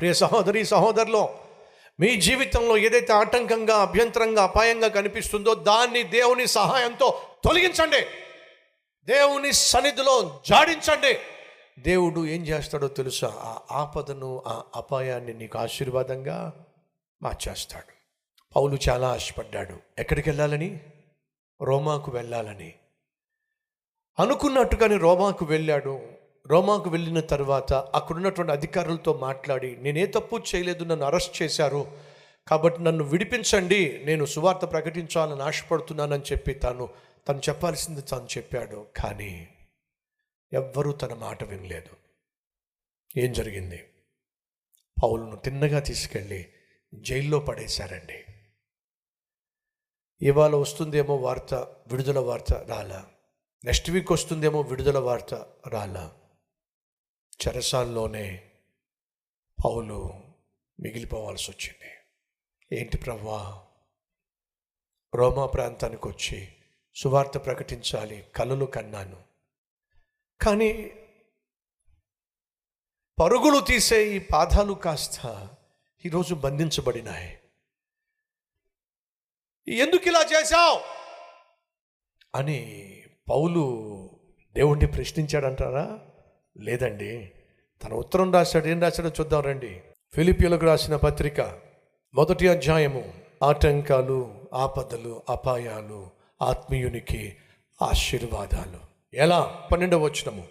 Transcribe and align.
ప్రియ 0.00 0.14
సహోదరి 0.14 0.64
సహోదరులో 0.64 1.38
మీ 2.00 2.20
జీవితంలో 2.20 2.76
ఏదైతే 2.76 3.12
ఆటంకంగా 3.12 3.76
అభ్యంతరంగా 3.76 4.42
అపాయంగా 4.42 4.88
కనిపిస్తుందో 4.88 5.54
దాన్ని 5.54 6.02
దేవుని 6.02 6.46
సహాయంతో 6.46 7.22
తొలగించండి. 7.44 8.00
దేవుని 9.04 9.52
సన్నిధిలో 9.52 10.40
జాడించండి. 10.48 11.18
దేవుడు 11.78 12.26
ఏం 12.26 12.42
చేస్తాడో 12.42 12.88
తెలుసా? 12.88 13.32
ఆ 13.36 13.60
ఆపదను 13.70 14.42
ఆ 14.46 14.62
అపాయాన్ని 14.76 15.34
నీకు 15.34 15.58
ఆశీర్వాదంగా 15.58 16.64
మార్చేస్తాడు. 17.22 17.92
పౌలు 18.56 18.78
చాలా 18.88 19.08
ఆశపడ్డాడు. 19.08 19.76
ఎక్కడికి 19.98 20.30
వెళ్ళాలని? 20.30 20.80
రోమాకు 21.62 22.10
వెళ్ళాలని. 22.10 22.74
అనుకున్నట్టుగానే 24.20 24.96
రోమాకు 24.96 25.44
వెళ్ళాడు. 25.44 26.19
రోమాకు 26.46 26.90
వెళ్ళిన 26.90 27.20
తర్వాత 27.20 27.72
అక్కడున్నటువంటి 27.72 28.52
అధికారులతో 28.52 29.12
మాట్లాడి 29.12 29.76
నేనే 29.76 30.06
తప్పు 30.06 30.36
చేయలేదు 30.36 30.84
నన్ను 30.84 31.06
అరెస్ట్ 31.06 31.42
చేశారు 31.42 31.98
కాబట్టి 32.48 32.82
నన్ను 32.82 33.04
విడిపించండి 33.04 34.02
నేను 34.04 34.24
సువార్త 34.24 34.60
ప్రకటించాలని 34.60 35.42
ఆశపడుతున్నానని 35.42 36.22
చెప్పి 36.22 36.54
తాను 36.54 36.88
తను 37.28 37.38
చెప్పాల్సింది 37.38 38.00
తాను 38.00 38.24
చెప్పాడు. 38.24 38.86
కానీ 38.96 39.48
ఎవ్వరూ 40.52 40.92
తన 40.92 41.14
మాట 41.14 41.44
వినలేదు. 41.44 41.96
ఏం 43.16 43.32
జరిగింది? 43.32 43.88
పౌలను 45.02 45.36
తిన్నగా 45.36 45.78
తీసుకెళ్ళి 45.78 46.46
జైల్లో 46.94 47.38
పడేశారండి. 47.38 48.24
ఇవాళ 50.22 50.54
వస్తుందేమో 50.54 51.16
వార్త 51.16 51.54
విడుదల 51.54 52.18
వార్త 52.18 52.52
రాలా? 52.52 53.06
నెక్స్ట్ 53.64 53.90
వీక్ 53.90 54.12
వస్తుందేమో 54.12 54.60
విడుదల 54.60 54.98
వార్త 54.98 55.34
రాలా? 55.68 56.12
చెరసాల్లోనే 57.48 58.50
పౌలు 59.64 60.20
మిగిలిపోవాల్సి 60.80 61.50
వచ్చింది. 61.50 61.94
ఏంటి 62.80 62.98
ప్రవ్వా? 62.98 63.66
రోమా 65.14 65.46
ప్రాంతానికి 65.46 66.08
వచ్చి 66.08 66.52
సువార్త 66.96 67.38
ప్రకటించాలి 67.38 68.24
కలలు 68.36 68.64
కన్నాను. 68.64 69.24
కానీ 70.40 70.72
పరుగులు 73.20 73.60
తీసే 73.60 74.16
ఈ 74.16 74.18
పాదాలు 74.18 74.72
కాస్త 74.72 75.48
ఈరోజు 76.06 76.34
బంధించబడినాయి. 76.34 77.40
ఎందుకు 79.68 80.08
ఇలా 80.08 80.22
చేశావు? 80.22 80.80
అని 82.36 83.02
పౌలు 83.30 83.64
దేవుణ్ణి 84.52 84.86
ప్రశ్నించాడంటారా? 84.86 86.09
లేదండి. 86.58 87.30
తన 87.84 87.92
ఉత్తరం 87.92 88.34
రాశాడు 88.34 88.66
ఏం 88.66 88.82
రాశాడో 88.82 89.08
చూద్దాం 89.08 89.42
రండి. 89.42 89.80
ఫిలిపియలకు 90.14 90.66
రాసిన 90.66 90.96
పత్రిక 90.96 91.40
మొదటి 92.14 92.48
అధ్యాయము 92.48 93.14
ఆటంకాలు 93.42 94.34
ఆపదలు 94.54 95.22
అపాయాలు 95.28 96.06
ఆత్మీయునికి 96.42 97.36
ఆశీర్వాదాలు. 97.82 98.78
ఎలా? 99.14 99.60
పన్నెండవ 99.72 100.04
వచ్చినము 100.04 100.44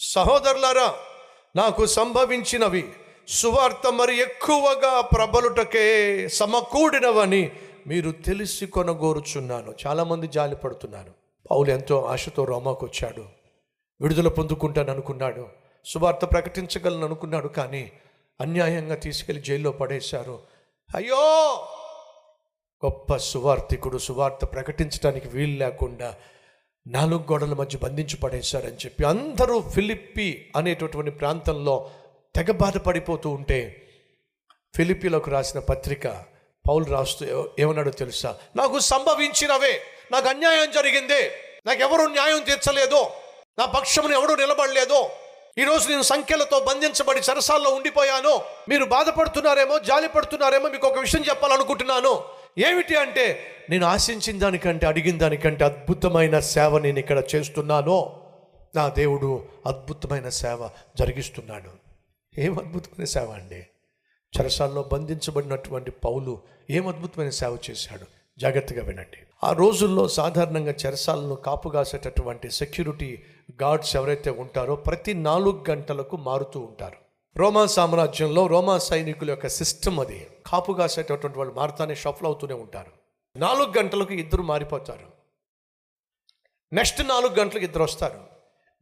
సహోదరులారా 0.00 0.94
నాకు 1.56 1.86
సంభవించినవి 1.86 2.84
సువార్త 3.28 3.92
మరి 3.92 4.22
ఎక్కువగా 4.22 5.00
ప్రబలుటకే 5.00 6.28
సమకూడినవని 6.28 7.50
మీరు 7.86 8.10
తెలిసి 8.10 8.66
కొనగోరుచున్నాను. 8.66 9.74
చాలామంది 9.86 10.28
జాలి 10.28 10.56
పడుతున్నారు 10.56 11.12
పౌలు 11.50 11.70
ఎంతో 11.70 12.02
ఆశతో 12.02 12.44
రోమాకు 12.44 12.86
వచ్చాడు 12.86 13.41
విడుదల 14.00 14.28
పొందుకుంటాను 14.28 14.90
అనుకున్నాడు 14.90 15.48
సువార్త 15.84 16.24
ప్రకటించగలను 16.24 17.04
అనుకున్నాడు 17.04 17.48
కానీ 17.48 17.92
అన్యాయంగా 18.40 18.94
తీసుకెళ్ళి 18.94 19.42
జైల్లో 19.42 19.72
పడేశారు. 19.72 20.40
అయ్యో! 20.96 21.16
గొప్ప 22.84 23.16
సువార్థికుడు 23.16 23.98
సువార్త 23.98 24.44
ప్రకటించడానికి 24.44 25.28
వీలు 25.28 25.58
లేకుండా 25.58 26.14
నాలుగు 26.86 27.20
గోడల 27.20 27.54
మధ్య 27.54 27.78
బంధించి 27.78 28.16
పడేశారని 28.16 28.76
చెప్పి 28.76 29.04
అందరూ 29.04 29.60
ఫిలిప్పి 29.60 30.52
అనేటటువంటి 30.56 31.10
ప్రాంతంలో 31.10 31.90
తెగ 32.36 32.50
బాధపడిపోతూ 32.50 33.30
ఉంటే 33.30 33.88
ఫిలిప్పీలోకి 34.76 35.30
రాసిన 35.30 35.60
పత్రిక 35.60 36.08
పౌలు 36.68 36.84
రాస్తూ 36.84 37.50
ఏమన్నాడో 37.58 37.90
తెలుసా? 37.90 38.36
నాకు 38.56 38.78
సంభవించినవే. 38.78 39.80
నాకు 40.12 40.28
అన్యాయం 40.28 40.70
జరిగిందే. 40.70 41.32
నాకు 41.66 42.06
న్యాయం 42.06 42.42
తీర్చలేదు. 42.42 43.06
నా 43.58 43.64
పక్షమును 43.64 44.12
ఎవడూ 44.12 44.36
నిలబడలేదు. 44.36 45.08
ఈరోజు 45.58 45.88
నేను 45.88 46.02
సంఖ్యలతో 46.02 46.60
బంధించబడి 46.60 47.20
చరసాల్లో 47.20 47.70
ఉండిపోయాను. 47.70 48.40
మీరు 48.68 48.84
బాధపడుతున్నారేమో 48.84 49.78
జాలి 49.78 50.08
పడుతున్నారేమో 50.08 50.68
మీకు 50.68 50.86
ఒక 50.86 50.98
విషయం 50.98 51.24
చెప్పాలనుకుంటున్నాను. 51.30 52.24
ఏమిటి 52.58 52.96
అంటే 52.96 53.46
నేను 53.70 53.86
ఆశించిన 53.86 54.38
దానికంటే 54.38 54.86
అడిగిన 54.86 55.18
దానికంటే 55.18 55.64
అద్భుతమైన 55.64 56.40
సేవ 56.40 56.78
నేను 56.78 56.98
ఇక్కడ 56.98 57.22
చేస్తున్నాను. 57.34 58.20
నా 58.76 58.88
దేవుడు 58.88 59.44
అద్భుతమైన 59.66 60.28
సేవ 60.28 60.70
జరిగిస్తున్నాడు. 60.98 61.70
ఏం 62.40 62.58
అద్భుతమైన 62.58 63.04
సేవ 63.04 63.30
అండి? 63.30 63.66
చరసాల్లో 64.40 64.82
బంధించబడినటువంటి 64.82 65.90
పౌలు 65.90 66.42
ఏం 66.70 66.88
అద్భుతమైన 66.88 67.30
సేవ 67.30 67.58
చేశాడు? 67.70 68.06
జాగ్రత్తగా 68.38 68.82
వినండి. 68.82 69.18
ఆ 69.44 69.52
రోజుల్లో 69.52 70.08
సాధారణంగా 70.08 70.74
చెరసాలను 70.86 71.34
కాపుగాసేటటువంటి 71.34 72.50
సెక్యూరిటీ 72.50 73.22
గాడ్స్ 73.62 73.96
ఎవరైతే 73.96 74.30
ఉంటారో 74.30 74.76
ప్రతి 74.76 75.14
నాలుగు 75.14 75.64
గంటలకు 75.70 76.16
మారుతూ 76.16 76.60
ఉంటారు. 76.60 76.96
రోమా 77.36 77.66
సామ్రాజ్యంలో 77.66 78.46
రోమా 78.46 78.78
సైనికుల 78.78 79.30
యొక్క 79.30 79.46
సిస్టమ్ 79.46 80.00
అది. 80.00 80.26
కాపుగాసేటటువంటి 80.46 81.38
వాళ్ళు 81.38 81.54
మారుతానే 81.54 81.94
షఫల్ 81.94 82.26
అవుతూనే 82.26 82.54
ఉంటారు. 82.54 82.92
నాలుగు 83.36 83.72
గంటలకు 83.78 84.14
ఇద్దరు 84.14 84.42
మారిపోతారు. 84.42 85.06
నెక్స్ట్ 86.72 87.08
నాలుగు 87.08 87.32
గంటలకు 87.40 87.64
ఇద్దరు 87.64 87.82
వస్తారు. 87.82 88.20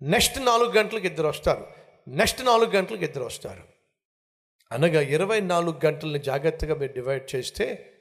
నెక్స్ట్ 0.03 0.45
నాలుగు 0.45 0.71
గంటలకు 0.71 1.07
ఇద్దరు 1.07 1.29
వస్తారు. 1.29 1.67
నెక్స్ట్ 2.09 2.45
నాలుగు 2.45 2.71
గంటలకు 2.71 3.05
ఇద్దరు 3.05 3.25
వస్తారు. 3.25 3.63
అనగా 4.73 5.01
ఇరవై 5.01 5.41
నాలుగు 5.41 5.87
గంటలని 5.87 6.19
జాగ్రత్తగా 6.19 6.75
మీరు 6.75 6.93
డివైడ్ 6.93 7.37
చేస్తే 7.37 7.93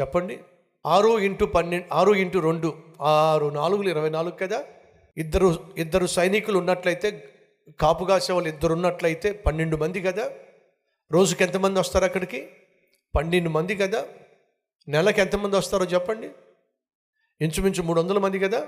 చెప్పండి. 0.00 0.40
ఆరు 0.86 1.18
ఇంటూ 1.18 1.46
పన్నెండు 1.46 1.94
ఆరు 1.94 2.12
ఇంటూ 2.12 2.40
రెండు 2.40 2.82
ఆరు 3.02 3.46
నాలుగులు 3.46 3.88
ఇరవై 3.88 4.10
నాలుగు 4.10 4.32
కదా? 4.32 4.64
ఇద్దరు 5.20 5.74
ఇద్దరు 5.78 6.06
సైనికులు 6.06 6.58
ఉన్నట్లయితే 6.58 7.34
కాపు 7.80 8.04
కాసే 8.04 8.32
వాళ్ళు 8.32 8.48
ఇద్దరు 8.48 8.72
ఉన్నట్లయితే 8.72 9.32
పన్నెండు 9.32 9.76
మంది 9.76 10.02
కదా? 10.02 10.30
రోజుకి 11.12 11.44
ఎంతమంది 11.44 11.80
వస్తారు 11.80 12.04
అక్కడికి? 12.04 12.50
పన్నెండు 13.14 13.50
మంది 13.50 13.76
కదా? 13.76 14.06
నెలకి 14.88 15.20
ఎంతమంది 15.20 15.56
వస్తారో 15.56 15.84
చెప్పండి. 15.84 16.30
ఇంచుమించు 17.40 17.82
మూడు 17.82 18.00
వందల 18.00 18.18
మంది 18.18 18.38
కదా? 18.38 18.66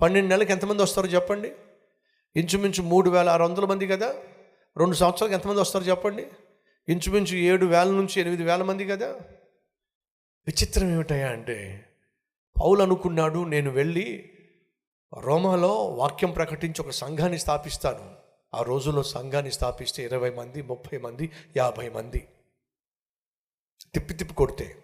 పన్నెండు 0.00 0.28
నెలలకు 0.28 0.52
ఎంతమంది 0.52 0.82
వస్తారో 0.82 1.08
చెప్పండి. 1.08 1.52
ఇంచుమించు 2.36 2.82
మూడు 2.82 3.10
వేల 3.10 3.28
ఆరు 3.28 3.44
వందల 3.44 3.64
మంది 3.64 3.86
కదా? 3.86 4.14
రెండు 4.76 4.94
సంవత్సరాలకు 4.94 5.34
ఎంతమంది 5.34 5.60
వస్తారో 5.60 5.84
చెప్పండి. 5.84 6.26
ఇంచుమించు 6.88 7.36
ఏడు 7.36 7.66
వేల 7.66 7.88
నుంచి 7.88 8.20
ఎనిమిది 8.20 8.44
వేల 8.44 8.62
మంది 8.62 8.86
కదా? 8.86 9.06
విచిత్రం 10.46 10.92
ఏమిటయా 10.92 11.30
అంటే 11.30 11.86
పౌలు 12.62 12.82
అనుకున్నాడు 12.82 13.44
నేను 13.44 13.70
వెళ్ళి 13.70 14.29
రోమాలో 15.18 15.74
వాక్యం 15.74 16.30
ప్రకటించి 16.30 16.82
ఒక 16.82 16.90
సంఘాన్ని 16.90 17.38
స్థాపిస్తాను. 17.38 18.10
ఆ 18.54 18.62
రోజుల్లో 18.62 19.02
సంఘాన్ని 19.02 19.52
స్థాపిస్తే 19.52 20.02
ఇరవై 20.02 20.30
మంది 20.30 20.62
ముప్పై 20.62 20.98
మంది 20.98 21.30
యాభై 21.56 21.88
మంది 21.88 22.28
తిప్పి 23.94 24.14
తిప్పి 24.14 24.34
కొడితే. 24.34 24.76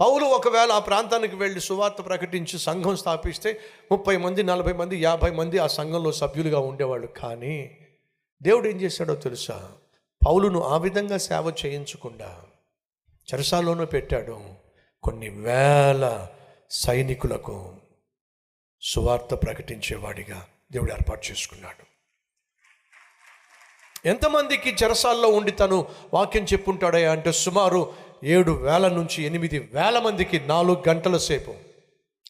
పౌలు 0.00 0.24
ఒకవేళ 0.24 0.72
ఆ 0.72 0.78
ప్రాంతానికి 0.78 1.36
వెళ్ళి 1.36 1.60
సువార్త 1.60 2.04
ప్రకటించి 2.06 2.58
సంఘం 2.58 2.96
స్థాపిస్తే 2.96 3.60
ముప్పై 3.92 4.16
మంది 4.16 4.42
నలభై 4.42 4.72
మంది 4.72 4.96
యాభై 4.96 5.30
మంది 5.30 5.58
ఆ 5.58 5.66
సంఘంలో 5.66 6.12
సభ్యులుగా 6.12 6.58
ఉండేవాళ్ళు. 6.58 7.06
కానీ 7.06 7.78
దేవుడు 8.42 8.68
ఏం 8.68 8.80
చేశాడో 8.80 9.14
తెలుసా? 9.14 9.72
పౌలును 10.26 10.62
ఆ 10.62 10.76
విధంగా 10.76 11.18
సేవ 11.18 11.52
చేయించకుండా 11.66 12.40
చెరసాలోనూ 13.34 13.84
పెట్టాడు. 13.86 14.40
కొన్ని 15.02 15.28
వేల 15.28 16.28
సైనికులకు 16.70 17.74
సువార్త 18.86 19.34
ప్రకటించేవాడిగా 19.34 20.46
దేవుడు 20.72 20.92
ఏర్పాటు 20.92 21.30
చేసుకున్నాడు. 21.30 21.94
ఎంతమందికి 24.08 24.84
చెరసాల్లో 24.84 25.28
ఉండి 25.28 25.50
తను 25.50 25.86
వాక్యం 26.14 26.44
చెప్పుంటాడే 26.44 27.06
అంటే 27.06 27.32
సుమారు 27.32 27.94
ఏడు 28.24 28.52
వేల 28.52 28.88
నుంచి 28.88 29.22
ఎనిమిది 29.22 29.58
వేల 29.58 29.98
మందికి 29.98 30.40
నాలుగు 30.40 30.82
గంటల 30.88 31.16
సేపు. 31.16 31.54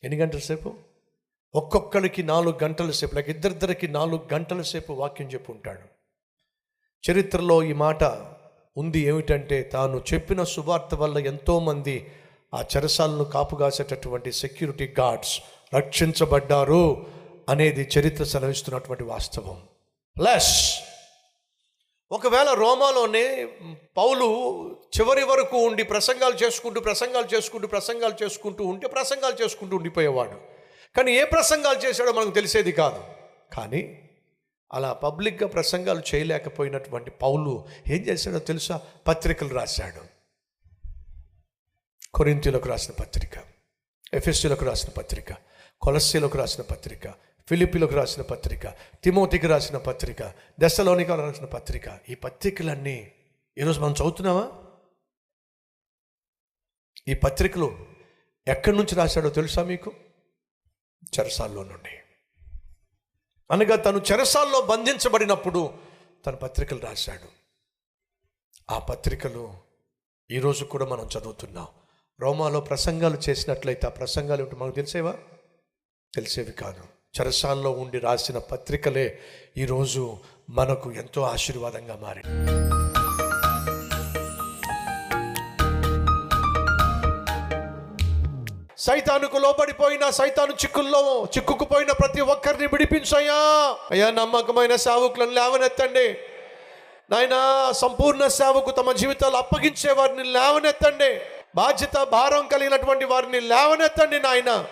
ఎన్ని 0.05 0.17
గంటల 0.21 0.39
సేపు? 0.39 0.75
ఒక్కొక్కరికి 1.55 2.23
నాలుగు 2.23 2.59
గంటల 2.65 2.91
సేపు 2.91 3.15
లేక 3.15 3.29
ఇద్దరిద్దరికి 3.29 3.89
నాలుగు 3.89 4.35
గంటల 4.35 4.63
సేపు 4.63 4.93
వాక్యం 4.93 5.29
చెప్పుంటాడు. 5.29 5.95
చరిత్రలో 7.11 7.63
ఈ 7.63 7.73
మాట 7.73 8.05
ఉంది 8.77 8.99
ఏమిటంటే 8.99 9.63
తాను 9.63 10.05
చెప్పిన 10.15 10.45
సువార్త 10.45 10.95
వల్ల 10.95 11.19
ఎంతోమంది 11.19 12.13
ఆ 12.55 12.65
చెరసాలను 12.77 13.25
కాపుగాసేటటువంటి 13.25 14.33
సెక్యూరిటీ 14.33 14.95
గార్డ్స్ 15.01 15.41
రక్షించబడ్డారు 15.75 17.07
అనేది 17.49 17.89
చరిత్ర 17.99 18.25
సెలవిస్తున్నటువంటి 18.25 19.03
వాస్తవం. 19.03 19.63
ప్లస్ 20.19 20.79
ఒకవేళ 22.13 22.53
రోమాలోనే 22.53 23.49
పౌలు 23.97 24.27
చివరి 25.01 25.25
వరకు 25.25 25.59
ఉండి 25.59 25.83
ప్రసంగాలు 25.83 26.45
చేసుకుంటూ 26.45 26.81
ప్రసంగాలు 26.81 27.37
చేసుకుంటూ 27.37 27.69
ప్రసంగాలు 27.69 28.25
చేసుకుంటూ 28.25 28.65
ఉంటే 28.65 28.89
ప్రసంగాలు 28.89 29.45
చేసుకుంటూ 29.45 29.77
ఉండిపోయేవాడు. 29.77 30.37
కానీ 30.97 31.13
ఏ 31.13 31.25
ప్రసంగాలు 31.25 31.79
చేశాడో 31.87 32.13
మనకు 32.13 32.31
తెలిసేది 32.31 32.73
కాదు. 32.73 33.05
కానీ 33.57 34.11
అలా 34.73 34.93
పబ్లిక్గా 34.93 35.49
ప్రసంగాలు 35.49 36.03
చేయలేకపోయినటువంటి 36.15 37.11
పౌలు 37.11 37.65
ఏం 37.89 37.97
చేశాడో 37.97 38.39
తెలుసా? 38.39 38.81
పత్రికలు 39.07 39.49
రాశాడు. 39.49 40.14
కొరింతీలకు 42.15 42.69
రాసిన 42.69 42.95
పత్రిక 42.95 43.31
ఎఫ్ఎస్సీలకు 44.15 44.65
రాసిన 44.65 44.91
పత్రిక 44.91 45.33
కొలస్సీలకు 45.81 46.39
రాసిన 46.39 46.63
పత్రిక 46.63 47.09
ఫిలిపిలకు 47.49 47.95
రాసిన 47.95 48.23
పత్రిక 48.23 48.67
తిమోతికి 49.05 49.47
రాసిన 49.47 49.77
పత్రిక 49.77 50.33
దశలోనికి 50.61 51.11
రాసిన 51.11 51.45
పత్రిక. 51.45 51.83
ఈ 52.09 52.15
పత్రికలన్నీ 52.15 53.13
ఈరోజు 53.59 53.81
మనం 53.81 53.93
చదువుతున్నామా? 53.93 54.65
ఈ 57.09 57.15
పత్రికలు 57.15 57.87
ఎక్కడి 58.49 58.77
నుంచి 58.77 58.95
రాశాడో 58.95 59.31
తెలుసా 59.31 59.63
మీకు? 59.63 59.93
చెరసాల్లో 61.19 61.65
నుండి. 61.65 62.01
అనగా 63.51 63.77
తను 63.77 64.03
చెరసాల్లో 64.13 64.61
బంధించబడినప్పుడు 64.61 65.75
తన 66.27 66.35
పత్రికలు 66.35 66.81
రాశాడు. 66.81 67.29
ఆ 68.71 68.79
పత్రికలు 68.79 69.55
ఈరోజు 70.31 70.65
కూడా 70.65 70.85
మనం 70.85 71.09
చదువుతున్నాం. 71.19 71.69
రోమాలో 72.21 72.61
ప్రసంగాలు 72.61 73.19
చేసినట్లయితే 73.29 73.87
ఆ 73.87 73.91
ప్రసంగాలు 73.91 74.41
ఏమిటి 74.41 74.57
మనకు 74.57 74.75
తెలిసేవా? 74.75 75.15
తెలిసేవి 76.15 76.53
కాదు. 76.53 76.83
చరసాల్లో 77.21 77.71
ఉండి 77.71 77.99
రాసిన 77.99 78.39
పత్రికలే 78.39 79.19
ఈరోజు 79.57 80.17
మనకు 80.51 80.93
ఎంతో 80.93 81.23
ఆశీర్వాదంగా 81.23 81.99
మారి 82.03 82.23
సైతానుకు 88.79 89.37
లోబడిపోయిన 89.37 90.11
సైతాను 90.11 90.53
చిక్కుల్లో 90.53 91.25
చిక్కుకుపోయిన 91.25 91.93
ప్రతి 91.93 92.21
ఒక్కరిని 92.21 92.67
విడిపించయ్యా. 92.67 93.77
అయ్యా 93.91 94.11
నమ్మకమైన 94.11 94.77
సేవకులను 94.77 95.31
లేవనెత్తండి. 95.31 96.09
నాయన 97.11 97.33
సంపూర్ణ 97.73 98.27
సేవకు 98.27 98.71
తమ 98.71 98.93
జీవితాలు 98.93 99.37
అప్పగించే 99.37 99.93
వారిని 99.93 100.25
లేవనెత్తండి. 100.25 101.21
బాధ్యత 101.55 102.07
భారం 102.13 102.49
కలిగినటువంటి 102.53 103.05
వారిని 103.05 103.41
లేవనెత్తండి 103.41 104.21
నాయన. 104.21 104.65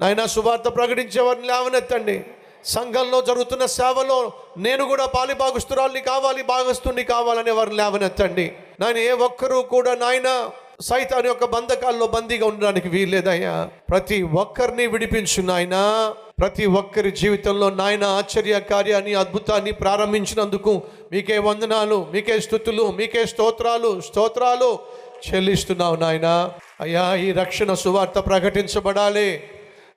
నాయన 0.00 0.26
శుభార్త 0.26 0.68
ప్రకటించే 0.68 1.22
వారిని 1.22 1.46
లేవనెత్తండి. 1.46 2.24
సంఘంలో 2.64 3.22
జరుగుతున్న 3.22 3.66
సేవలో 3.66 4.32
నేను 4.58 4.84
కూడా 4.84 5.06
పాలి 5.06 5.34
భాగస్తురాల్ని 5.34 6.00
కావాలి 6.00 6.42
భాగస్తుని 6.42 7.04
కావాలనే 7.04 7.50
వారిని 7.50 7.76
లేవనెత్తండి. 7.76 8.52
నాయన 8.80 8.98
ఏ 8.98 9.10
ఒక్కరూ 9.10 9.62
కూడా 9.62 9.94
నాయన 9.94 10.50
సైతాన్ 10.80 11.26
యొక్క 11.26 11.44
బంధకాల్లో 11.44 12.06
బందీగా 12.06 12.46
ఉండడానికి 12.46 12.88
వీల్లేదయ్యా. 12.88 13.70
ప్రతి 13.90 14.22
ఒక్కరిని 14.22 14.86
విడిపించు 14.86 15.42
నాయన. 15.42 15.76
ప్రతి 16.40 16.66
ఒక్కరి 16.66 17.10
జీవితంలో 17.10 17.70
నాయన 17.70 18.04
ఆశ్చర్య 18.04 18.60
కార్యాన్ని 18.60 19.14
అద్భుతాన్ని 19.14 19.72
ప్రారంభించినందుకు 19.72 20.82
మీకే 21.12 21.38
వందనాలు 21.38 22.06
మీకే 22.12 22.40
స్థుతులు 22.40 22.90
మీకే 22.90 23.26
స్తోత్రాలు 23.26 24.00
స్తోత్రాలు. 24.00 24.78
చెల్లిస్తున్నావు 25.28 25.96
నాయన. 25.96 26.52
అయ్యా 26.80 27.14
ఈ 27.14 27.32
రక్షణ 27.32 27.74
సువార్త 27.74 28.18
ప్రకటించబడాలి. 28.18 29.42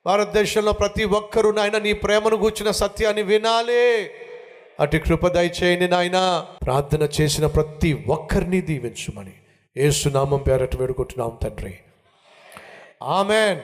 భారతదేశంలో 0.05 0.71
ప్రతి 0.71 1.03
ఒక్కరూ 1.03 1.51
నాయన 1.51 1.77
నీ 1.77 1.93
ప్రేమను 1.93 2.35
గూర్చిన 2.35 2.71
సత్యాన్ని 2.71 3.21
వినాలి. 3.21 4.09
అటు 4.79 4.97
కృప 4.97 5.27
దయచేయండి 5.27 5.87
నాయన. 5.87 6.45
ప్రార్థన 6.65 7.07
చేసిన 7.21 7.45
ప్రతి 7.45 8.05
ఒక్కరిని 8.07 8.61
దీవించుమని. 8.61 9.33
ఏసునామం 9.77 10.39
పేరట 10.39 10.75
వేడుకుంటున్నాం 10.75 11.37
తండ్రి. 11.43 11.73
ఆమెన్. 13.03 13.59